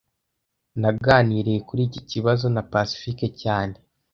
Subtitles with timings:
[0.81, 3.75] Naganiriye kuri iki kibazo na Pacifique cyane